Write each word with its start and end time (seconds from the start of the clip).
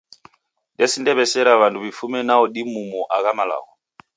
Nesindaw'esera 0.77 1.51
w'andu 1.59 1.77
w'ifume 1.83 2.19
nao 2.27 2.43
dimumuo 2.53 3.01
agha 3.17 3.31
malagho. 3.37 3.71